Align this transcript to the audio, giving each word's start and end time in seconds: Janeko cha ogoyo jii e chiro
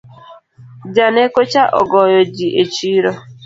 Janeko 0.95 1.39
cha 1.51 1.63
ogoyo 1.81 2.19
jii 2.35 2.55
e 2.61 2.63
chiro 2.73 3.11